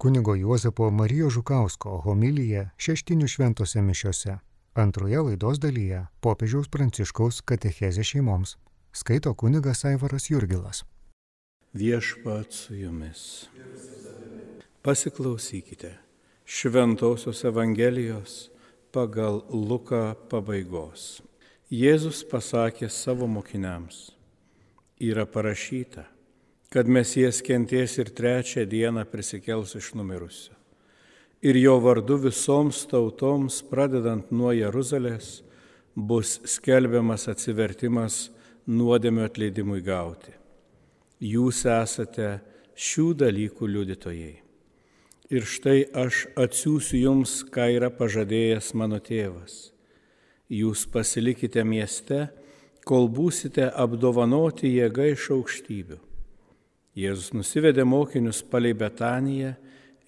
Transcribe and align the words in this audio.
kunigo 0.00 0.34
Juozapo 0.34 0.90
Marijos 0.90 1.34
Žukausko 1.36 1.98
homilija 2.04 2.70
šeštinių 2.80 3.26
šventose 3.28 3.82
mišiose. 3.84 4.38
Antroje 4.72 5.20
laidos 5.26 5.58
dalyje 5.60 6.06
popiežiaus 6.24 6.70
Pranciškaus 6.72 7.42
katechezė 7.44 8.06
šeimoms. 8.10 8.54
Skaito 8.96 9.34
kunigas 9.42 9.84
Aivaras 9.84 10.30
Jurgilas. 10.30 10.80
Viešpat 11.76 12.56
su 12.56 12.78
jumis. 12.78 13.24
Pasiklausykite 14.82 15.92
Šventojios 16.46 17.44
Evangelijos 17.44 18.38
pagal 18.96 19.42
Luką 19.52 20.14
pabaigos. 20.32 21.20
Jėzus 21.68 22.24
pasakė 22.24 22.88
savo 22.88 23.28
mokiniams, 23.28 24.00
yra 24.96 25.28
parašyta, 25.28 26.08
kad 26.70 26.88
Mesijas 26.88 27.40
kenties 27.42 27.96
ir 27.98 28.12
trečią 28.14 28.62
dieną 28.70 29.02
prisikels 29.10 29.74
iš 29.74 29.88
numirusių. 29.98 30.52
Ir 31.42 31.56
jo 31.58 31.78
vardu 31.82 32.18
visoms 32.22 32.84
tautoms, 32.86 33.56
pradedant 33.66 34.28
nuo 34.30 34.52
Jeruzalės, 34.54 35.40
bus 35.96 36.36
skelbiamas 36.46 37.26
atsivertimas 37.32 38.28
nuodėmio 38.70 39.24
atleidimui 39.26 39.80
gauti. 39.82 40.30
Jūs 41.18 41.64
esate 41.66 42.28
šių 42.78 43.06
dalykų 43.24 43.70
liudytojai. 43.72 44.36
Ir 45.30 45.46
štai 45.46 45.88
aš 46.04 46.28
atsiųsiu 46.38 47.00
jums, 47.00 47.32
ką 47.50 47.66
yra 47.80 47.88
pažadėjęs 47.90 48.70
mano 48.78 49.00
tėvas. 49.02 49.72
Jūs 50.46 50.84
pasilikite 50.86 51.66
mieste, 51.66 52.28
kol 52.86 53.10
būsite 53.10 53.66
apdovanoti 53.74 54.70
jėga 54.76 55.08
iš 55.16 55.32
aukštybių 55.34 55.98
Jėzus 57.00 57.32
nusivedė 57.32 57.86
mokinius 57.88 58.42
palei 58.52 58.74
Betaniją 58.76 59.54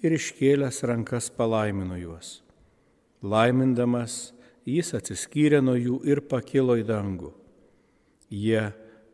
ir 0.03 0.15
iškėlęs 0.17 0.83
rankas 0.89 1.31
palaimino 1.33 1.97
juos. 1.97 2.41
Laimindamas, 3.23 4.33
jis 4.67 4.93
atsiskyrė 4.99 5.63
nuo 5.63 5.77
jų 5.79 6.01
ir 6.11 6.23
pakilo 6.29 6.77
į 6.81 6.85
dangų. 6.89 7.31
Jie 8.33 8.73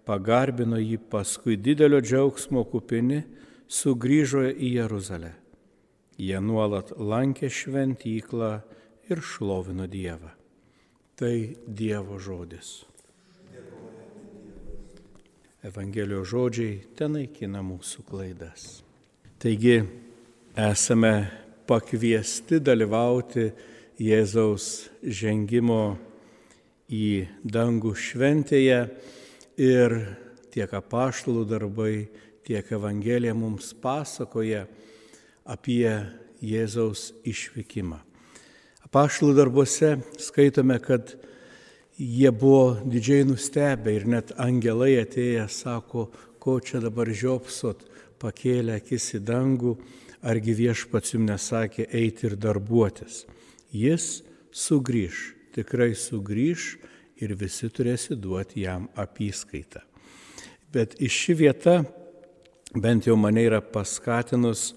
pagarbino 0.09 0.79
jį 0.81 0.99
paskui 1.13 1.59
didelio 1.61 2.01
džiaugsmo 2.01 2.65
kupini, 2.73 3.23
sugrįžo 3.69 4.47
į 4.49 4.73
Jeruzalę. 4.79 5.35
Jie 6.19 6.41
nuolat 6.43 6.95
lankė 6.97 7.51
šventyklą 7.53 8.53
ir 9.11 9.23
šlovino 9.23 9.87
Dievą. 9.87 10.33
Tai 11.19 11.35
Dievo 11.67 12.19
žodis. 12.19 12.81
Evangelijos 15.69 16.31
žodžiai 16.31 16.77
ten 16.97 17.13
naikina 17.13 17.61
mūsų 17.61 18.05
klaidas. 18.09 18.79
Taigi 19.43 19.83
esame 20.57 21.13
pakviesti 21.69 22.57
dalyvauti 22.65 23.51
Jėzaus 24.01 24.89
žengimo 25.03 25.99
į 26.89 27.27
dangų 27.45 27.93
šventėje 27.99 28.81
ir 29.61 29.97
tiek 30.55 30.73
apaštalų 30.79 31.45
darbai, 31.51 32.09
tiek 32.49 32.73
Evangelija 32.73 33.37
mums 33.37 33.75
pasakoja 33.77 34.65
apie 35.45 35.91
Jėzaus 36.41 37.11
išvykimą. 37.29 38.01
Apaštalų 38.89 39.37
darbuose 39.37 39.99
skaitome, 40.17 40.79
kad 40.81 41.19
jie 41.99 42.31
buvo 42.31 42.79
didžiai 42.87 43.27
nustebę 43.27 43.95
ir 43.97 44.07
net 44.07 44.33
angelai 44.39 44.95
atėję 45.03 45.49
sako, 45.51 46.09
ko 46.39 46.59
čia 46.63 46.81
dabar 46.83 47.11
žiopsot, 47.11 47.83
pakėlė 48.23 48.79
akis 48.79 49.11
į 49.19 49.25
dangų, 49.27 49.75
argi 50.23 50.55
viešpats 50.55 51.15
jums 51.15 51.31
nesakė 51.31 51.89
eiti 51.95 52.29
ir 52.31 52.37
darbuotis. 52.39 53.25
Jis 53.75 54.23
sugrįž, 54.55 55.19
tikrai 55.55 55.93
sugrįž 55.99 56.71
ir 57.23 57.35
visi 57.35 57.69
turėsi 57.71 58.17
duoti 58.17 58.63
jam 58.65 58.89
apyskaitą. 58.97 59.83
Bet 60.73 60.99
iš 61.03 61.15
ši 61.25 61.35
vieta 61.35 61.77
bent 62.77 63.09
jau 63.09 63.17
mane 63.17 63.43
yra 63.43 63.61
paskatinus 63.61 64.73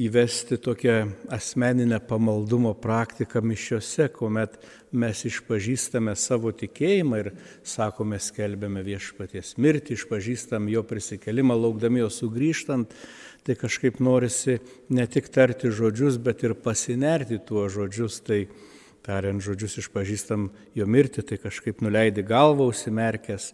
įvesti 0.00 0.56
tokią 0.58 1.10
asmeninę 1.28 2.00
pamaldumo 2.00 2.74
praktiką 2.74 3.42
mišiuose, 3.44 4.08
kuomet 4.08 4.56
mes 4.92 5.24
išpažįstame 5.28 6.14
savo 6.16 6.52
tikėjimą 6.56 7.18
ir 7.20 7.28
sakome, 7.66 8.16
skelbėme 8.16 8.80
viešpaties 8.86 9.58
mirtį, 9.60 9.98
išpažįstam 9.98 10.70
jo 10.72 10.82
prisikelimą, 10.88 11.58
laukdami 11.58 12.00
jo 12.00 12.08
sugrįžtant, 12.16 12.94
tai 13.44 13.58
kažkaip 13.60 14.00
norisi 14.00 14.58
ne 14.88 15.04
tik 15.06 15.28
tarti 15.28 15.68
žodžius, 15.68 16.16
bet 16.16 16.46
ir 16.48 16.56
pasinerti 16.56 17.40
tuo 17.44 17.68
žodžius. 17.68 18.22
Tai 18.24 18.40
tariant 19.04 19.40
žodžius 19.40 19.78
išpažįstam 19.84 20.48
jo 20.76 20.86
mirtį, 20.88 21.24
tai 21.28 21.40
kažkaip 21.40 21.84
nuleidi 21.84 22.24
galvą 22.24 22.70
užsimerkęs 22.72 23.52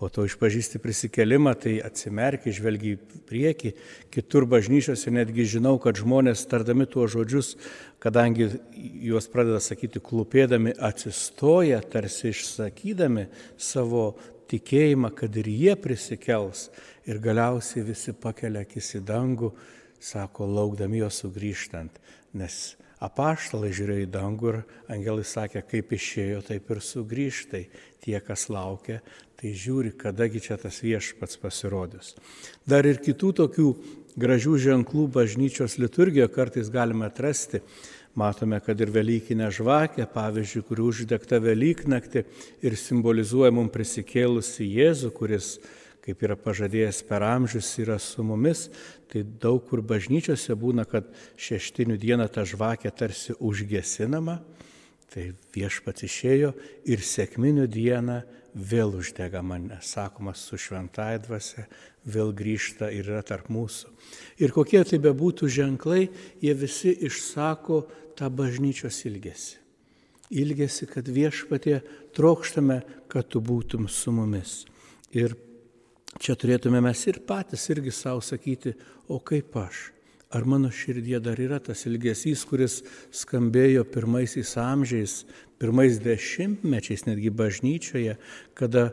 po 0.00 0.08
to 0.08 0.24
išpažįsti 0.24 0.80
prisikelimą, 0.80 1.52
tai 1.60 1.74
atsimerki, 1.84 2.54
žvelgi 2.56 2.94
į 2.94 3.20
priekį, 3.28 3.72
kitur 4.14 4.46
bažnyčiose 4.48 5.12
netgi 5.12 5.44
žinau, 5.58 5.74
kad 5.82 6.00
žmonės 6.00 6.46
tardami 6.48 6.86
tuos 6.88 7.12
žodžius, 7.12 7.52
kadangi 8.00 8.48
juos 9.04 9.28
pradeda 9.28 9.60
sakyti 9.60 10.00
klupėdami, 10.00 10.72
atsistoja, 10.88 11.82
tarsi 11.84 12.32
išsakydami 12.32 13.26
savo 13.60 14.14
tikėjimą, 14.50 15.12
kad 15.20 15.36
ir 15.36 15.52
jie 15.52 15.76
prisikels 15.76 16.70
ir 17.04 17.20
galiausiai 17.20 17.84
visi 17.92 18.16
pakelia 18.16 18.64
akis 18.64 18.94
į 18.96 19.04
dangų, 19.04 19.52
sako, 20.00 20.48
laukdami 20.48 21.04
jo 21.04 21.12
sugrįžtant, 21.12 22.00
nes 22.40 22.56
apaštalai 23.00 23.72
žiūrėjo 23.74 24.04
į 24.04 24.10
dangų 24.12 24.52
ir 24.52 24.58
angelai 24.92 25.24
sakė, 25.26 25.62
kaip 25.66 25.94
išėjo, 25.96 26.42
taip 26.50 26.70
ir 26.70 26.82
sugrįžtai. 26.84 27.64
Tie, 28.00 28.16
kas 28.24 28.46
laukia, 28.52 29.00
tai 29.40 29.52
žiūri, 29.56 29.92
kadagi 29.96 30.40
čia 30.44 30.56
tas 30.60 30.80
viešpats 30.84 31.40
pasirodys. 31.40 32.14
Dar 32.68 32.88
ir 32.88 33.00
kitų 33.00 33.32
tokių 33.40 33.70
gražių 34.20 34.58
ženklų 34.66 35.06
bažnyčios 35.14 35.78
liturgijoje 35.80 36.32
kartais 36.34 36.70
galime 36.72 37.08
atrasti. 37.08 37.64
Matome, 38.18 38.58
kad 38.58 38.80
ir 38.82 38.90
Velykinė 38.90 39.52
žvakė, 39.54 40.02
pavyzdžiui, 40.10 40.64
kuri 40.66 40.82
uždegta 40.82 41.38
Velyknaktį 41.44 42.24
ir 42.66 42.74
simbolizuoja 42.74 43.52
mums 43.54 43.70
prisikėlusi 43.70 44.66
Jėzų, 44.66 45.12
kuris 45.14 45.52
kaip 46.04 46.22
yra 46.24 46.36
pažadėjęs 46.40 47.02
per 47.08 47.24
amžius, 47.26 47.70
yra 47.82 47.98
su 48.00 48.24
mumis, 48.26 48.68
tai 49.10 49.22
daug 49.22 49.62
kur 49.68 49.82
bažnyčiose 49.84 50.56
būna, 50.58 50.86
kad 50.88 51.08
šeštinių 51.40 51.98
dieną 52.00 52.28
ta 52.32 52.46
žvakė 52.48 52.92
tarsi 52.96 53.36
užgesinama, 53.36 54.40
tai 55.10 55.32
viešpats 55.54 56.06
išėjo 56.06 56.52
ir 56.88 57.02
sėkminių 57.04 57.66
dieną 57.70 58.20
vėl 58.54 58.96
uždegama, 58.98 59.58
nesakoma, 59.62 60.34
su 60.34 60.58
šventai 60.58 61.20
dvasia, 61.22 61.66
vėl 62.06 62.32
grįžta 62.34 62.90
ir 62.94 63.10
yra 63.10 63.22
tarp 63.26 63.50
mūsų. 63.52 63.90
Ir 64.42 64.54
kokie 64.54 64.82
tai 64.86 64.98
bebūtų 65.02 65.50
ženklai, 65.50 66.08
jie 66.42 66.54
visi 66.58 66.94
išsako 67.06 67.84
tą 68.18 68.30
bažnyčios 68.32 69.02
ilgesį. 69.10 69.58
Ilgesi, 70.30 70.86
kad 70.86 71.08
viešpatie 71.10 71.80
trokštame, 72.14 72.80
kad 73.10 73.26
tu 73.26 73.42
būtum 73.42 73.88
su 73.90 74.12
mumis. 74.14 74.60
Ir 75.10 75.34
čia 76.18 76.34
turėtume 76.34 76.80
mes 76.82 77.06
ir 77.06 77.20
patys 77.26 77.68
irgi 77.70 77.92
savo 77.94 78.24
sakyti, 78.24 78.74
o 79.08 79.20
kaip 79.22 79.56
aš. 79.60 79.90
Ar 80.30 80.44
mano 80.46 80.70
širdie 80.70 81.18
dar 81.18 81.40
yra 81.42 81.58
tas 81.58 81.82
ilgesys, 81.90 82.44
kuris 82.46 82.80
skambėjo 83.14 83.82
pirmaisiais 83.90 84.52
amžiais, 84.62 85.14
pirmais 85.58 85.98
dešimtmečiais 86.02 87.02
netgi 87.08 87.32
bažnyčioje, 87.34 88.14
kada 88.54 88.92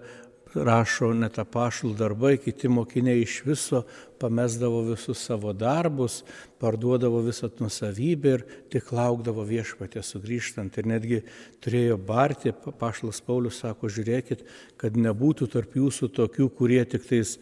rašo 0.55 1.11
net 1.17 1.37
apašlų 1.41 1.93
darbai, 1.97 2.35
kiti 2.41 2.69
mokiniai 2.71 3.23
iš 3.23 3.41
viso 3.45 3.83
pamesdavo 4.21 4.83
visus 4.87 5.19
savo 5.27 5.53
darbus, 5.53 6.21
parduodavo 6.61 7.21
visą 7.25 7.49
nusavybę 7.59 8.33
ir 8.37 8.45
tik 8.71 8.91
laukdavo 8.95 9.45
viešpatė 9.47 10.03
sugrįžtant. 10.05 10.77
Ir 10.77 10.89
netgi 10.93 11.21
turėjo 11.63 11.97
barti, 11.97 12.53
pašlas 12.53 13.21
Paulius 13.25 13.61
sako, 13.63 13.91
žiūrėkit, 13.91 14.45
kad 14.77 14.97
nebūtų 14.97 15.49
tarp 15.53 15.77
jūsų 15.77 16.11
tokių, 16.15 16.49
kurie 16.57 16.83
tik 16.85 17.05
tais 17.09 17.37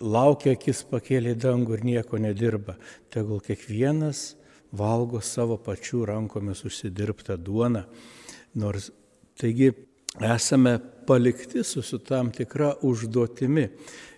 laukia 0.00 0.56
akis 0.56 0.84
pakėlė 0.88 1.36
dangų 1.38 1.78
ir 1.78 1.86
nieko 1.92 2.20
nedirba. 2.20 2.76
Tegul 3.12 3.40
kiekvienas 3.44 4.34
valgo 4.76 5.22
savo 5.24 5.56
pačių 5.62 6.04
rankomis 6.10 6.64
užsidirbtą 6.66 7.38
duoną. 7.40 7.86
Nors 8.56 8.90
taigi 9.38 9.72
esame 10.24 10.78
palikti 11.06 11.64
su, 11.64 11.82
tam 11.98 12.30
tikra 12.34 12.74
užduotimi. 12.82 13.68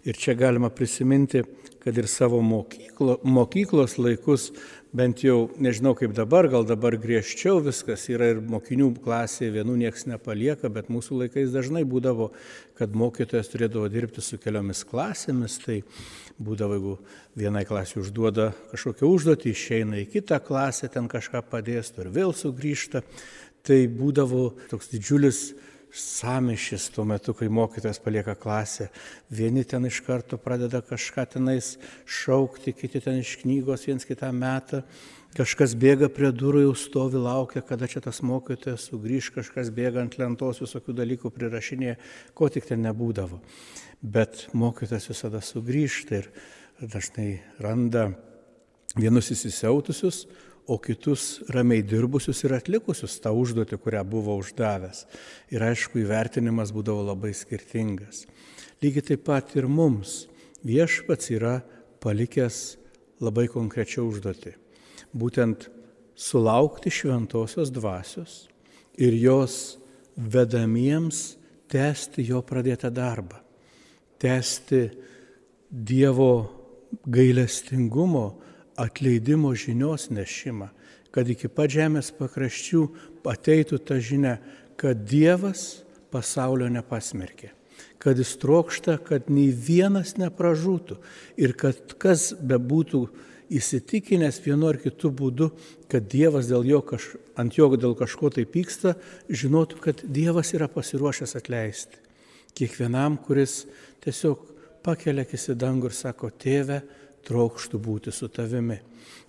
Ir 0.08 0.16
čia 0.16 0.34
galima 0.38 0.70
prisiminti, 0.70 1.42
kad 1.84 1.98
ir 1.98 2.06
savo 2.08 2.40
mokyklo, 2.42 3.18
mokyklos 3.24 3.98
laikus, 3.98 4.50
bent 4.92 5.20
jau 5.24 5.50
nežinau 5.60 5.92
kaip 5.98 6.14
dabar, 6.16 6.48
gal 6.48 6.64
dabar 6.64 6.96
griežčiau 6.96 7.60
viskas 7.64 8.06
yra 8.08 8.30
ir 8.32 8.40
mokinių 8.40 8.90
klasėje 9.04 9.52
vienų 9.58 9.76
nieks 9.82 10.06
nepalieka, 10.08 10.70
bet 10.72 10.88
mūsų 10.92 11.22
laikais 11.22 11.52
dažnai 11.52 11.84
būdavo, 11.88 12.30
kad 12.78 12.96
mokytojas 12.96 13.52
turėdavo 13.52 13.88
dirbti 13.92 14.24
su 14.24 14.40
keliomis 14.40 14.84
klasėmis, 14.88 15.58
tai 15.64 15.82
būdavo, 16.40 16.78
jeigu 16.78 16.94
vienai 17.38 17.66
klasė 17.68 18.00
užduoda 18.02 18.50
kažkokią 18.72 19.12
užduotį, 19.12 19.52
išeina 19.52 20.00
į 20.02 20.08
kitą 20.14 20.40
klasę, 20.44 20.88
ten 20.92 21.10
kažką 21.10 21.44
padėstų 21.52 22.06
ir 22.06 22.12
vėl 22.14 22.36
sugrįžta, 22.36 23.04
tai 23.66 23.84
būdavo 23.92 24.54
toks 24.70 24.88
didžiulis 24.94 25.42
samišis 25.92 26.88
tuo 26.92 27.04
metu, 27.08 27.34
kai 27.34 27.48
mokytojas 27.48 28.00
palieka 28.02 28.34
klasę. 28.38 28.88
Vieni 29.30 29.64
ten 29.64 29.86
iš 29.88 30.00
karto 30.06 30.38
pradeda 30.38 30.80
kažką 30.84 31.24
tenais 31.34 31.76
šaukti, 32.04 32.74
kiti 32.76 33.00
ten 33.00 33.20
iš 33.22 33.38
knygos 33.42 33.86
viens 33.88 34.06
kitą 34.08 34.30
metą. 34.32 34.82
Kažkas 35.36 35.74
bėga 35.78 36.08
prie 36.12 36.30
durų, 36.32 36.62
jau 36.64 36.74
stovi, 36.76 37.20
laukia, 37.20 37.60
kada 37.62 37.86
čia 37.88 38.00
tas 38.04 38.22
mokytojas 38.24 38.88
sugrįž, 38.88 39.30
kažkas 39.36 39.68
bėga 39.74 40.00
ant 40.02 40.16
lentos, 40.18 40.62
visokių 40.64 40.96
dalykų 40.96 41.30
prirašinėje, 41.34 41.98
ko 42.34 42.48
tik 42.48 42.68
ten 42.68 42.80
nebūdavo. 42.86 43.40
Bet 44.00 44.46
mokytojas 44.56 45.10
visada 45.10 45.42
sugrįžta 45.44 46.22
ir 46.22 46.30
dažnai 46.80 47.42
randa 47.60 48.08
vienus 48.96 49.30
įsisiautusius, 49.34 50.24
o 50.68 50.76
kitus 50.78 51.40
ramiai 51.48 51.80
dirbusius 51.82 52.42
ir 52.44 52.52
atlikusius 52.58 53.16
tą 53.24 53.32
užduotį, 53.32 53.78
kurią 53.80 54.02
buvo 54.04 54.36
uždavęs. 54.36 55.06
Ir 55.54 55.64
aišku, 55.64 56.02
įvertinimas 56.02 56.74
būdavo 56.76 57.06
labai 57.08 57.32
skirtingas. 57.36 58.26
Lygiai 58.84 59.06
taip 59.10 59.24
pat 59.24 59.54
ir 59.56 59.64
mums 59.64 60.26
viešpats 60.68 61.32
yra 61.32 61.56
palikęs 62.04 62.76
labai 63.24 63.46
konkrečią 63.48 64.04
užduotį. 64.10 64.52
Būtent 65.16 65.70
sulaukti 66.18 66.92
šventosios 66.92 67.72
dvasios 67.72 68.44
ir 69.00 69.16
jos 69.16 69.78
vedamiems 70.18 71.38
tęsti 71.72 72.26
jo 72.28 72.42
pradėtą 72.44 72.90
darbą, 72.92 73.40
tęsti 74.20 74.88
Dievo 75.68 76.48
gailestingumo 77.04 78.38
atleidimo 78.78 79.52
žinios 79.58 80.08
nešimą, 80.14 80.70
kad 81.10 81.28
iki 81.28 81.50
pat 81.50 81.72
žemės 81.74 82.12
pakraščių 82.14 82.82
ateitų 83.28 83.78
ta 83.84 83.98
žinia, 84.00 84.38
kad 84.78 85.02
Dievas 85.08 85.82
pasaulio 86.12 86.68
nepasmerkė, 86.72 87.50
kad 88.00 88.18
jis 88.20 88.36
trokšta, 88.40 88.98
kad 89.04 89.28
nei 89.32 89.50
vienas 89.50 90.14
nepražūtų 90.20 90.98
ir 91.40 91.56
kad 91.58 91.96
kas 92.00 92.30
bebūtų 92.38 93.02
įsitikinęs 93.48 94.40
vienu 94.44 94.68
ar 94.68 94.78
kitu 94.80 95.10
būdu, 95.14 95.50
kad 95.90 96.06
Dievas 96.08 96.50
dėl 96.50 96.66
jo 96.68 96.82
kaž, 96.84 97.10
ant 97.40 97.56
jo 97.56 97.70
dėl 97.76 97.96
kažko 97.98 98.30
tai 98.36 98.44
pyksta, 98.48 98.94
žinotų, 99.28 99.80
kad 99.84 100.04
Dievas 100.04 100.52
yra 100.56 100.68
pasiruošęs 100.72 101.34
atleisti. 101.40 102.00
Kiekvienam, 102.56 103.16
kuris 103.24 103.62
tiesiog 104.04 104.44
pakelia 104.84 105.24
akis 105.26 105.48
į 105.52 105.58
dangų 105.60 105.90
ir 105.90 105.96
sako, 105.96 106.30
tėve, 106.30 106.82
trokštų 107.28 107.80
būti 107.82 108.14
su 108.14 108.28
tavimi. 108.32 108.78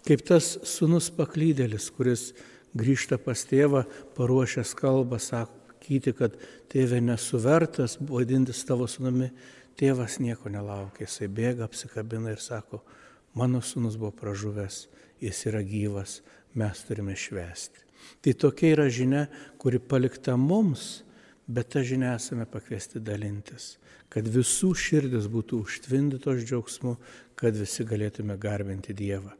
Kaip 0.07 0.23
tas 0.27 0.55
sunus 0.67 1.09
paklydėlis, 1.13 1.89
kuris 1.95 2.29
grįžta 2.77 3.19
pas 3.21 3.43
tėvą, 3.49 3.83
paruošęs 4.17 4.73
kalbą, 4.79 5.19
sakyti, 5.21 6.13
kad 6.15 6.37
tėvė 6.71 7.01
nesuvertas 7.03 7.97
vadintis 7.99 8.63
tavo 8.67 8.87
sunumi, 8.87 9.31
tėvas 9.79 10.19
nieko 10.23 10.51
nelaukia, 10.51 11.05
jisai 11.07 11.29
bėga, 11.31 11.67
apsikabina 11.67 12.33
ir 12.35 12.41
sako, 12.43 12.81
mano 13.37 13.61
sunus 13.63 13.97
buvo 13.99 14.11
pražuvęs, 14.19 14.87
jis 15.23 15.45
yra 15.51 15.61
gyvas, 15.65 16.19
mes 16.55 16.83
turime 16.87 17.15
švęsti. 17.17 17.85
Tai 18.23 18.33
tokia 18.41 18.73
yra 18.73 18.87
žinia, 18.91 19.27
kuri 19.59 19.79
palikta 19.79 20.35
mums, 20.39 21.03
bet 21.49 21.71
tą 21.73 21.81
žinią 21.85 22.13
esame 22.15 22.45
pakviesti 22.49 23.01
dalintis, 23.01 23.77
kad 24.09 24.27
visų 24.29 24.71
širdis 24.77 25.25
būtų 25.33 25.63
užtvindytos 25.65 26.45
džiaugsmu, 26.45 26.95
kad 27.39 27.57
visi 27.57 27.85
galėtume 27.89 28.37
garbinti 28.37 28.93
Dievą. 28.93 29.33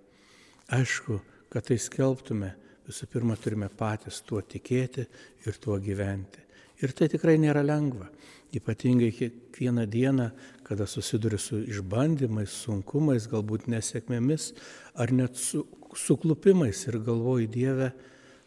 Aišku, 0.74 1.20
kad 1.54 1.70
tai 1.70 1.78
skelbtume, 1.82 2.54
visų 2.90 3.10
pirma 3.14 3.38
turime 3.38 3.70
patys 3.70 4.24
tuo 4.26 4.42
tikėti 4.42 5.06
ir 5.46 5.58
tuo 5.62 5.78
gyventi. 5.82 6.46
Ir 6.80 6.94
tai 6.96 7.10
tikrai 7.12 7.36
nėra 7.42 7.62
lengva. 7.66 8.08
Ypatingai 8.56 9.12
kiekvieną 9.14 9.84
dieną, 9.86 10.30
kada 10.66 10.88
susiduri 10.90 11.38
su 11.38 11.60
išbandymais, 11.70 12.54
sunkumais, 12.64 13.28
galbūt 13.30 13.68
nesėkmėmis 13.70 14.54
ar 14.98 15.14
net 15.14 15.38
su 15.38 15.68
suklupimais 15.98 16.82
ir 16.88 17.00
galvoji 17.06 17.50
Dieve, 17.52 17.92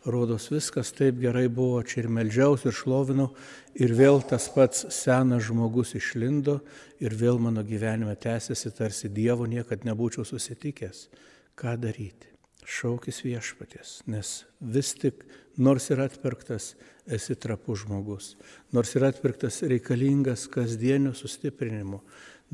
rodos 0.05 0.49
viskas 0.51 0.93
taip 0.93 1.21
gerai 1.23 1.47
buvo, 1.49 1.83
čia 1.83 2.03
ir 2.03 2.09
melžiaus, 2.11 2.65
ir 2.67 2.75
šlovinau, 2.75 3.31
ir 3.79 3.95
vėl 3.95 4.23
tas 4.27 4.49
pats 4.53 4.87
senas 4.95 5.47
žmogus 5.47 5.95
išlindo, 5.99 6.61
ir 7.03 7.15
vėl 7.19 7.39
mano 7.43 7.63
gyvenime 7.67 8.17
tęsiasi, 8.17 8.75
tarsi 8.75 9.11
Dievo 9.13 9.47
niekad 9.47 9.87
nebūčiau 9.87 10.27
susitikęs. 10.27 11.07
Ką 11.59 11.77
daryti? 11.81 12.31
Šaukis 12.63 13.25
viešpatės, 13.27 14.03
nes 14.07 14.45
vis 14.61 14.93
tik, 14.95 15.25
nors 15.59 15.89
ir 15.91 16.01
atpirktas, 16.05 16.73
esi 17.11 17.35
trapus 17.35 17.83
žmogus, 17.83 18.37
nors 18.73 18.93
ir 18.95 19.09
atpirktas 19.09 19.65
reikalingas 19.67 20.47
kasdienio 20.51 21.11
sustiprinimu, 21.19 21.99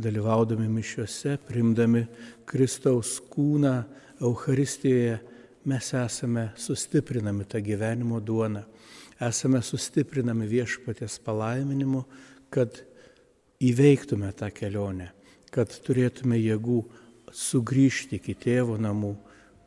dalyvaudami 0.00 0.68
mišiuose, 0.72 1.36
primdami 1.44 2.06
Kristaus 2.48 3.18
kūną 3.28 3.74
Euharistijoje, 4.24 5.18
mes 5.64 5.92
esame 5.94 6.50
sustiprinami 6.56 7.44
tą 7.44 7.62
gyvenimo 7.64 8.20
duoną, 8.20 8.62
esame 9.20 9.62
sustiprinami 9.62 10.46
viešpatės 10.50 11.18
palaiminimu, 11.24 12.04
kad 12.50 12.82
įveiktume 13.58 14.30
tą 14.38 14.50
kelionę, 14.54 15.10
kad 15.50 15.72
turėtume 15.84 16.38
jėgų 16.38 16.82
sugrįžti 17.34 18.20
iki 18.20 18.36
tėvo 18.38 18.78
namų, 18.80 19.16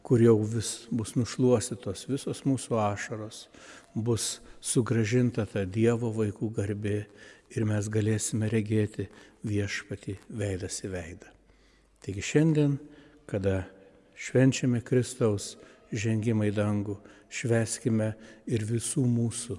kur 0.02 0.22
jau 0.24 0.38
vis 0.44 0.88
bus 0.90 1.14
nušluostytos 1.16 2.08
visos 2.10 2.42
mūsų 2.48 2.80
ašaros, 2.82 3.46
bus 3.94 4.40
sugražinta 4.62 5.46
ta 5.46 5.66
Dievo 5.66 6.10
vaikų 6.16 6.50
garbė 6.56 6.98
ir 7.52 7.68
mes 7.68 7.90
galėsime 7.92 8.50
regėti 8.50 9.10
viešpati 9.48 10.18
veidas 10.30 10.82
į 10.86 10.92
veidą. 10.94 11.30
Taigi 12.02 12.24
šiandien, 12.26 12.78
kada 13.30 13.66
švenčiame 14.18 14.82
Kristaus 14.86 15.56
žengimą 15.92 16.48
į 16.50 16.54
dangų, 16.58 16.98
šveskime 17.32 18.14
ir 18.52 18.66
visų 18.68 19.06
mūsų 19.08 19.58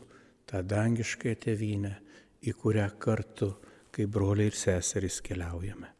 tą 0.48 0.62
dangišką 0.68 1.36
tėvynę, 1.46 1.94
į 2.42 2.56
kurią 2.60 2.88
kartu, 3.00 3.54
kaip 3.92 4.12
broliai 4.12 4.50
ir 4.52 4.58
seserys, 4.58 5.20
keliaujame. 5.24 5.92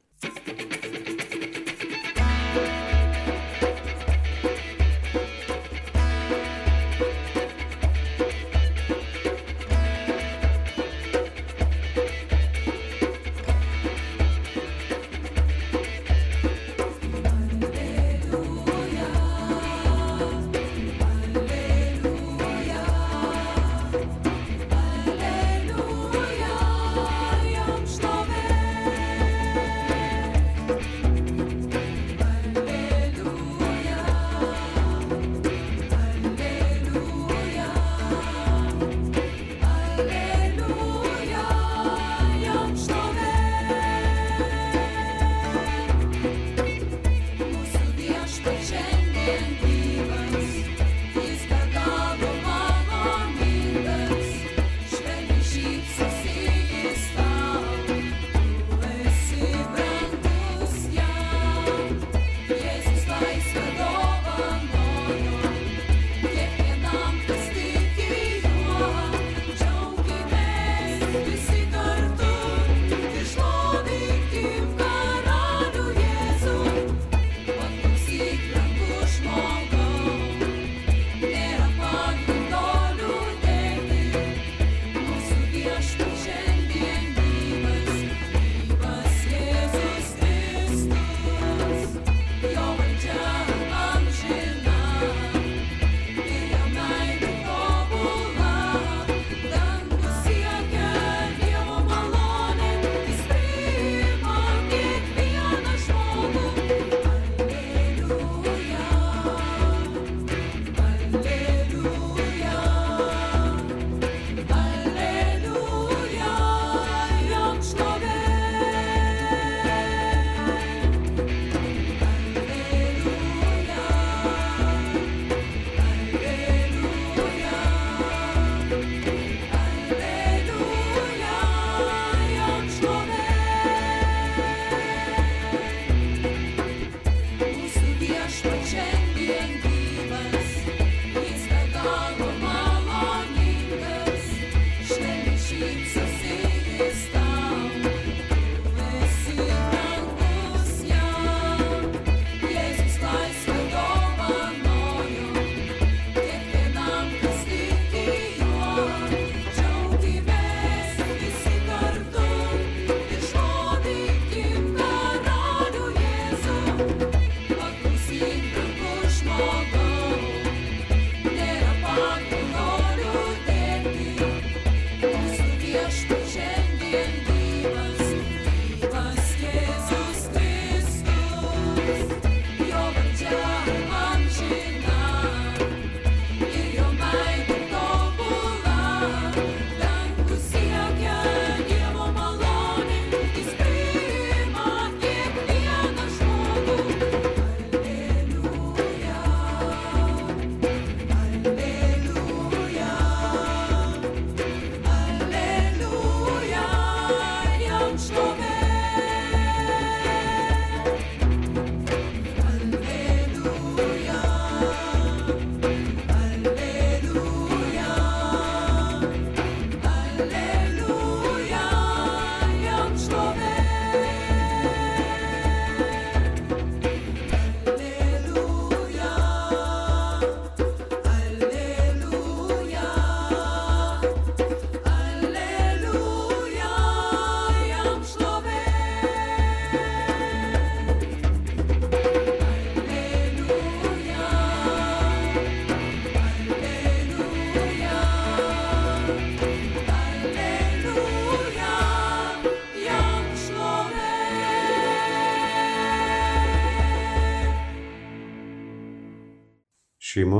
life. 61.69 62.01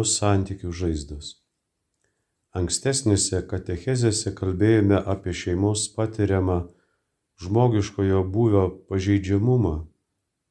Šeimos 0.03 0.19
santykių 0.19 0.73
žaizdos. 0.73 1.43
Ankstesnėse 2.55 3.47
katechezėse 3.47 4.35
kalbėjome 4.35 4.99
apie 4.99 5.33
šeimos 5.33 5.95
patiriamą 5.95 6.69
žmogiškojo 7.41 8.25
būvio 8.25 8.65
pažeidžiamumą, 8.89 9.87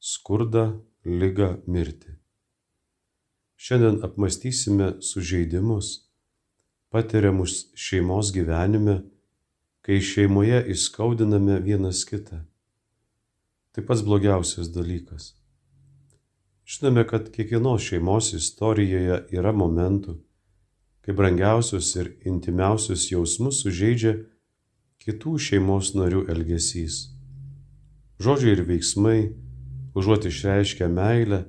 skurdą, 0.00 0.80
lygą, 1.04 1.62
mirtį. 1.66 2.16
Šiandien 3.56 4.02
apmastysime 4.02 5.00
sužeidimus, 5.00 6.10
patiriamus 6.90 7.72
šeimos 7.76 8.32
gyvenime, 8.32 9.04
kai 9.82 10.00
šeimoje 10.00 10.64
įskaudiname 10.72 11.60
vienas 11.62 12.04
kitą. 12.04 12.42
Tai 13.72 13.84
pats 13.84 14.02
blogiausias 14.02 14.68
dalykas. 14.74 15.41
Žinome, 16.66 17.06
kad 17.06 17.30
kiekvienos 17.34 17.82
šeimos 17.82 18.32
istorijoje 18.36 19.18
yra 19.34 19.52
momentų, 19.52 20.14
kai 21.02 21.14
brangiausius 21.18 21.90
ir 21.98 22.12
intimiausius 22.28 23.08
jausmus 23.10 23.62
sužeidžia 23.64 24.14
kitų 25.02 25.34
šeimos 25.46 25.92
narių 25.98 26.24
elgesys. 26.30 27.08
Žodžiai 28.22 28.54
ir 28.54 28.64
veiksmai, 28.68 29.18
užuot 29.98 30.30
išreiškę 30.30 30.86
meilę, 30.88 31.42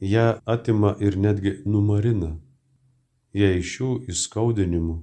ją 0.00 0.26
atima 0.46 0.94
ir 1.02 1.18
netgi 1.18 1.58
numarina. 1.66 2.36
Jei 3.34 3.58
iš 3.58 3.76
šių 3.76 3.92
įskaudinimų, 4.12 4.98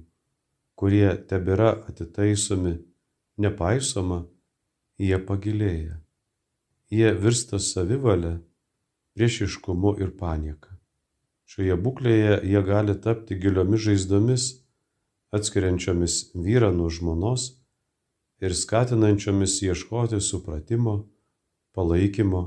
kurie 0.78 1.08
tebėra 1.28 1.74
atitaisomi, 1.90 2.78
nepaisoma, 3.36 4.22
jie 4.96 5.18
pagilėja 5.18 6.00
jie 6.90 7.14
virsta 7.14 7.58
savivalę, 7.58 8.40
priešiškumu 9.14 9.96
ir 10.02 10.12
panieka. 10.18 10.76
Šioje 11.50 11.76
būklėje 11.84 12.34
jie 12.46 12.62
gali 12.66 12.94
tapti 13.04 13.38
giliomis 13.40 13.82
žaizdomis, 13.86 14.44
atskiriančiomis 15.34 16.18
vyrą 16.34 16.70
nuo 16.74 16.90
žmonos 16.90 17.46
ir 18.40 18.54
skatinančiomis 18.54 19.58
ieškoti 19.66 20.20
supratimo, 20.22 20.94
palaikymo, 21.74 22.42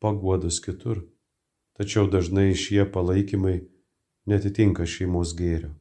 paguodos 0.00 0.60
kitur. 0.64 1.04
Tačiau 1.76 2.06
dažnai 2.08 2.54
šie 2.56 2.86
palaikymai 2.88 3.58
netitinka 4.26 4.86
šeimos 4.88 5.34
gėrio. 5.36 5.74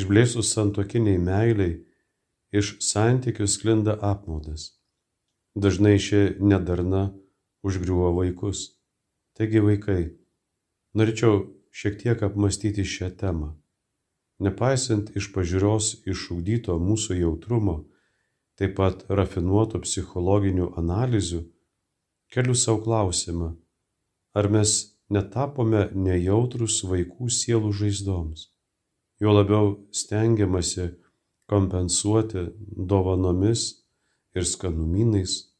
Išblėsus 0.00 0.50
santokiniai 0.52 1.20
meiliai, 1.22 1.78
iš 2.52 2.76
santykių 2.82 3.46
sklinda 3.48 3.94
apmaudas. 4.02 4.72
Dažnai 5.54 5.96
ši 6.02 6.40
nedarna 6.42 7.12
užgriuvo 7.62 8.10
vaikus. 8.18 8.74
Taigi 9.34 9.58
vaikai, 9.58 10.02
norėčiau 10.94 11.40
šiek 11.74 11.96
tiek 12.02 12.20
apmastyti 12.22 12.84
šią 12.86 13.08
temą. 13.18 13.48
Nepaisant 14.46 15.10
iš 15.18 15.32
pažiūros 15.34 15.88
išugdyto 16.10 16.76
mūsų 16.78 17.16
jautrumo, 17.18 17.76
taip 18.58 18.76
pat 18.78 19.02
rafinuotų 19.10 19.80
psichologinių 19.82 20.68
analizių, 20.78 21.40
keliu 22.30 22.54
savo 22.58 22.82
klausimą, 22.86 23.48
ar 24.38 24.50
mes 24.54 24.74
netapome 25.10 25.88
nejautrus 25.94 26.80
vaikų 26.86 27.30
sielų 27.30 27.72
žaizdoms. 27.80 28.48
Jo 29.22 29.34
labiau 29.34 29.72
stengiamasi 29.94 30.92
kompensuoti 31.50 32.46
dovanomis 32.92 33.66
ir 34.34 34.46
skanumynais, 34.46 35.53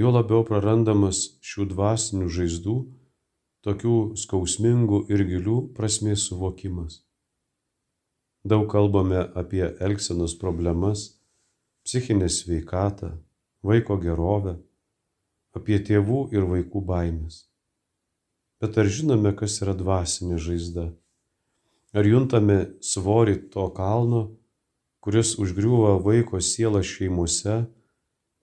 juo 0.00 0.14
labiau 0.14 0.46
prarandamas 0.48 1.20
šių 1.44 1.68
dvasinių 1.74 2.28
žaizdų, 2.32 2.76
tokių 3.66 3.96
skausmingų 4.16 5.04
ir 5.12 5.24
gilių 5.28 5.56
prasmės 5.76 6.24
suvokimas. 6.30 7.02
Daug 8.40 8.64
kalbame 8.72 9.20
apie 9.36 9.66
elgsenos 9.84 10.32
problemas, 10.40 11.20
psichinę 11.84 12.30
sveikatą, 12.32 13.18
vaiko 13.60 13.98
gerovę, 14.00 14.56
apie 15.52 15.76
tėvų 15.84 16.30
ir 16.32 16.48
vaikų 16.48 16.80
baimės. 16.88 17.44
Bet 18.60 18.78
ar 18.80 18.88
žinome, 18.88 19.34
kas 19.36 19.58
yra 19.60 19.74
dvasinė 19.76 20.38
žaizda? 20.40 20.86
Ar 21.92 22.06
juntame 22.06 22.58
svorį 22.80 23.36
to 23.52 23.66
kalno, 23.76 24.22
kuris 25.04 25.34
užgriuva 25.40 25.98
vaiko 26.00 26.40
sielą 26.40 26.80
šeimose, 26.86 27.64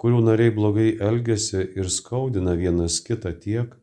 kurių 0.02 0.22
nariai 0.30 0.54
blogai 0.54 0.90
elgesi 1.02 1.64
ir 1.80 1.90
skaudina 1.90 2.54
vienas 2.58 3.00
kitą 3.06 3.34
tiek, 3.42 3.74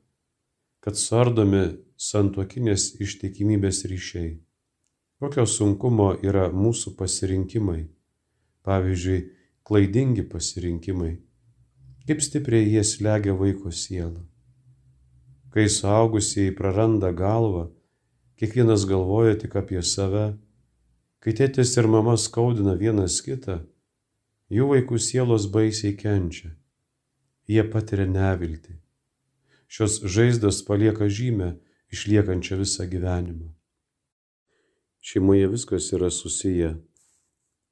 kad 0.85 0.99
suardomi 1.01 1.65
santuokinės 1.99 2.95
ištikimybės 3.03 3.85
ryšiai. 3.91 4.35
Kokio 5.23 5.47
sunkumo 5.49 6.11
yra 6.27 6.51
mūsų 6.53 6.95
pasirinkimai, 6.99 7.87
pavyzdžiui, 8.67 9.21
klaidingi 9.65 10.27
pasirinkimai, 10.29 11.15
kaip 12.05 12.23
stipriai 12.23 12.67
jie 12.69 12.83
slegia 12.85 13.35
vaiko 13.39 13.73
sielą. 13.73 14.21
Kai 15.55 15.69
suaugusieji 15.71 16.53
praranda 16.59 17.13
galvą, 17.15 17.69
kiekvienas 18.37 18.85
galvoja 18.91 19.39
tik 19.41 19.55
apie 19.57 19.81
save, 19.83 20.35
kai 21.23 21.33
tėtis 21.33 21.73
ir 21.79 21.89
mama 21.89 22.19
skaudina 22.21 22.75
vienas 22.77 23.21
kitą, 23.25 23.63
Jų 24.53 24.67
vaikų 24.69 24.99
sielos 25.01 25.47
baisiai 25.49 25.95
kenčia. 25.97 26.51
Jie 27.49 27.63
patiria 27.65 28.05
neviltį. 28.05 28.77
Šios 29.69 30.03
žaizdos 30.05 30.61
palieka 30.69 31.09
žymę, 31.09 31.55
išliekančią 31.93 32.59
visą 32.61 32.85
gyvenimą. 32.91 33.49
Šeimoje 35.01 35.49
viskas 35.49 35.89
yra 35.97 36.11
susiję. 36.11 36.75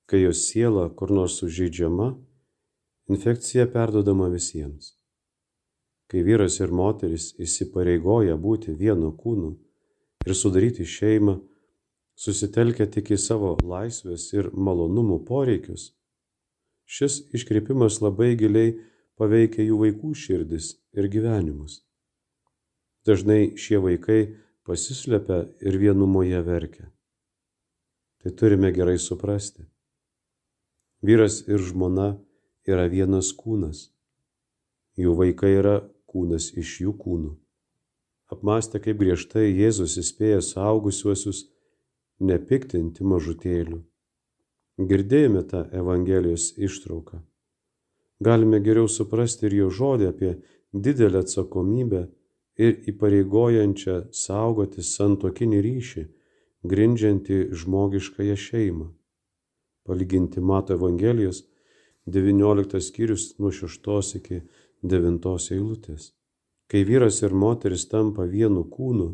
Kai 0.08 0.24
jos 0.24 0.46
siela 0.48 0.88
kur 0.96 1.12
nors 1.12 1.38
sužeidžiama, 1.40 2.08
infekcija 3.08 3.68
perdodama 3.72 4.32
visiems. 4.32 4.94
Kai 6.08 6.24
vyras 6.24 6.58
ir 6.60 6.72
moteris 6.72 7.32
įsipareigoja 7.40 8.36
būti 8.36 8.72
vienu 8.76 9.12
kūnu 9.16 9.54
ir 10.26 10.36
sudaryti 10.36 10.84
šeimą, 10.88 11.38
susitelkia 12.16 12.88
tik 12.88 13.12
į 13.12 13.18
savo 13.20 13.56
laisvės 13.60 14.28
ir 14.36 14.50
malonumų 14.52 15.22
poreikius, 15.28 15.92
Šis 16.84 17.20
iškreipimas 17.34 18.00
labai 18.02 18.34
giliai 18.38 18.74
paveikia 19.18 19.64
jų 19.66 19.78
vaikų 19.84 20.12
širdis 20.18 20.72
ir 20.98 21.08
gyvenimus. 21.12 21.80
Dažnai 23.06 23.54
šie 23.58 23.80
vaikai 23.82 24.20
pasislepia 24.66 25.44
ir 25.60 25.78
vienumoje 25.78 26.42
verkia. 26.46 26.88
Tai 28.22 28.30
turime 28.38 28.70
gerai 28.74 28.98
suprasti. 29.02 29.64
Vyras 31.02 31.40
ir 31.50 31.58
žmona 31.58 32.12
yra 32.68 32.86
vienas 32.86 33.32
kūnas. 33.34 33.88
Jų 34.98 35.16
vaikai 35.18 35.56
yra 35.58 35.78
kūnas 36.06 36.52
iš 36.54 36.76
jų 36.84 36.94
kūnų. 37.00 37.32
Apmastę, 38.32 38.78
kaip 38.80 39.00
griežtai 39.00 39.50
Jėzus 39.50 39.98
įspėja 40.00 40.40
suaugusiuosius 40.44 41.42
nepiktinti 42.22 43.04
mažutėlių 43.04 43.82
Girdėjome 44.80 45.42
tą 45.44 45.66
Evangelijos 45.70 46.54
ištrauką. 46.56 47.20
Galime 48.24 48.60
geriau 48.64 48.88
suprasti 48.88 49.46
ir 49.46 49.56
jo 49.58 49.68
žodį 49.68 50.06
apie 50.08 50.30
didelę 50.72 51.20
atsakomybę 51.26 52.06
ir 52.56 52.78
įpareigojančią 52.88 53.96
saugoti 54.16 54.84
santokinį 54.86 55.60
ryšį, 55.66 56.04
grindžiantį 56.64 57.38
žmogiškąją 57.52 58.36
šeimą. 58.46 58.88
Palyginti 59.84 60.40
Mato 60.40 60.78
Evangelijos 60.78 61.42
19 62.06 62.80
skyrius 62.80 63.38
nuo 63.38 63.52
6 63.52 64.16
iki 64.16 64.40
9 64.82 65.52
eilutės. 65.52 66.12
Kai 66.70 66.86
vyras 66.88 67.20
ir 67.22 67.34
moteris 67.36 67.84
tampa 67.92 68.24
vienu 68.24 68.64
kūnu, 68.64 69.12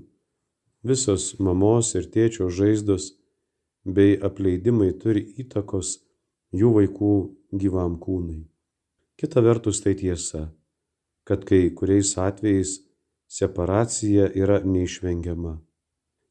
visos 0.87 1.35
mamos 1.41 1.97
ir 1.99 2.07
tėčio 2.07 2.47
žaizdos 2.47 3.18
bei 3.97 4.16
apleidimai 4.28 4.92
turi 5.02 5.23
įtakos 5.42 5.96
jų 6.55 6.72
vaikų 6.77 7.14
gyvam 7.62 7.96
kūnui. 8.03 8.42
Kita 9.18 9.42
vertus 9.42 9.81
tai 9.83 9.94
tiesa, 9.98 10.48
kad 11.24 11.44
kai 11.48 11.68
kuriais 11.74 12.14
atvejais 12.20 12.79
separacija 13.29 14.29
yra 14.37 14.61
neišvengiama. 14.64 15.59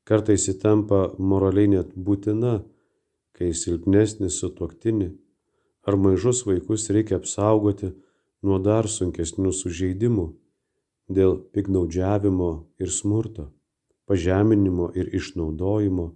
Kartais 0.08 0.48
įtampa 0.54 1.18
moraliai 1.20 1.74
net 1.76 1.94
būtina, 1.94 2.62
kai 3.36 3.52
silpnesnį 3.54 4.30
sutuoktinį 4.34 5.10
ar 5.88 5.96
mažus 5.96 6.44
vaikus 6.48 6.90
reikia 6.90 7.20
apsaugoti 7.20 7.92
nuo 8.44 8.58
dar 8.64 8.88
sunkesnių 8.92 9.52
sužeidimų 9.56 10.28
dėl 11.18 11.38
piknaudžiavimo 11.56 12.50
ir 12.84 12.92
smurto, 12.92 13.50
pažeminimo 14.08 14.90
ir 15.00 15.12
išnaudojimo 15.20 16.08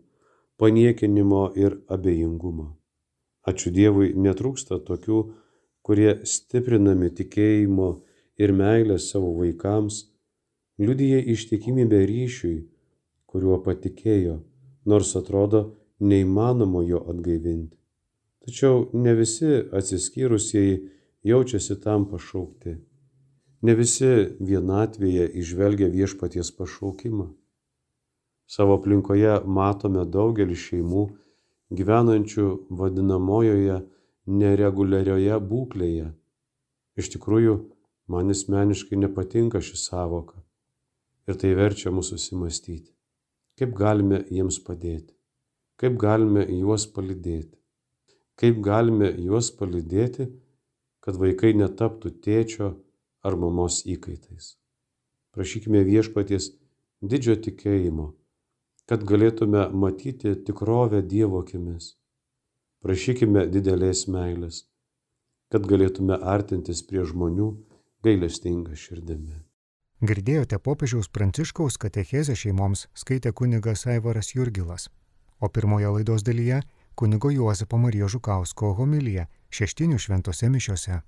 paniekinimo 0.61 1.41
ir 1.57 1.79
abejingumo. 1.89 2.67
Ačiū 3.49 3.71
Dievui 3.73 4.11
netrūksta 4.13 4.77
tokių, 4.85 5.21
kurie 5.81 6.11
stiprinami 6.29 7.09
tikėjimo 7.17 7.87
ir 8.37 8.53
meilės 8.53 9.07
savo 9.09 9.31
vaikams, 9.39 10.03
liudyja 10.77 11.23
ištikimybę 11.33 12.03
ryšiui, 12.11 12.59
kuriuo 13.25 13.57
patikėjo, 13.65 14.37
nors 14.85 15.15
atrodo 15.17 15.63
neįmanoma 15.97 16.85
jo 16.85 17.01
atgaivinti. 17.09 17.77
Tačiau 18.45 18.87
ne 18.93 19.17
visi 19.17 19.63
atsiskyrusieji 19.79 20.79
jaučiasi 21.25 21.81
tam 21.81 22.05
pašaukti. 22.09 22.77
Ne 23.65 23.77
visi 23.77 24.13
vienatvėje 24.41 25.27
išvelgia 25.41 25.89
viešpaties 25.93 26.53
pašaukimą. 26.57 27.31
Savo 28.51 28.75
aplinkoje 28.79 29.37
matome 29.57 30.03
daugelį 30.15 30.57
šeimų 30.59 31.05
gyvenančių 31.79 32.47
vadinamojoje 32.81 33.77
nereguliarioje 34.41 35.37
būklėje. 35.51 36.09
Iš 36.99 37.11
tikrųjų, 37.15 37.55
man 38.11 38.33
asmeniškai 38.35 38.99
nepatinka 38.99 39.63
ši 39.63 39.79
savoka 39.79 40.41
ir 41.29 41.39
tai 41.39 41.53
verčia 41.55 41.93
mus 41.95 42.11
susimastyti, 42.11 42.91
kaip 43.55 43.73
galime 43.77 44.21
jiems 44.27 44.59
padėti, 44.67 45.13
kaip 45.79 45.95
galime 46.01 46.43
juos 46.59 46.89
palydėti, 46.91 47.55
kaip 48.35 48.59
galime 48.65 49.13
juos 49.15 49.51
palydėti, 49.55 50.27
kad 50.99 51.17
vaikai 51.17 51.53
netaptų 51.55 52.17
tėčio 52.25 52.73
ar 53.23 53.37
mamos 53.39 53.83
įkaitais. 53.87 54.57
Prašykime 55.31 55.85
viešpaties 55.87 56.51
didžio 57.01 57.37
tikėjimo, 57.45 58.11
kad 58.91 59.05
galėtume 59.07 59.69
matyti 59.71 60.33
tikrovę 60.47 60.99
Dievo 61.11 61.39
akimis. 61.45 61.93
Prašykime 62.83 63.45
didelės 63.47 64.01
meilės, 64.11 64.65
kad 65.47 65.63
galėtume 65.69 66.17
artintis 66.33 66.81
prie 66.89 67.05
žmonių 67.07 67.45
gailestinga 68.03 68.75
širdimi. 68.75 69.37
Girdėjote 70.03 70.59
popiežiaus 70.59 71.07
Pranciškaus 71.07 71.79
katechezę 71.79 72.35
šeimoms 72.35 72.89
skaitė 73.03 73.31
kunigas 73.31 73.85
Aivaras 73.87 74.33
Jurgilas, 74.35 74.89
o 75.39 75.47
pirmoje 75.47 75.93
laidos 75.95 76.27
dalyje 76.27 76.59
kunigo 76.99 77.31
Juozapo 77.31 77.79
Marijos 77.79 78.17
Žukausko 78.17 78.73
homilija 78.75 79.29
šeštinių 79.55 80.01
šventose 80.03 80.51
mišiose. 80.51 80.99